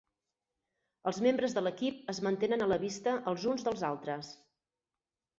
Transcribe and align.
Els 1.09 1.17
membres 1.25 1.51
de 1.57 1.61
l'equip 1.65 1.99
es 2.13 2.21
mantenen 2.27 2.65
a 2.65 2.67
la 2.71 2.79
vista 2.85 3.13
els 3.33 3.45
uns 3.51 3.67
dels 3.67 3.83
altres. 3.91 4.31